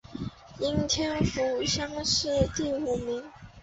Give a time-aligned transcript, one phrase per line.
[0.57, 3.23] 应天府乡试第五名。